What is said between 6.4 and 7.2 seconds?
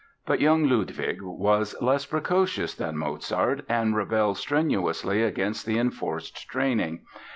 training.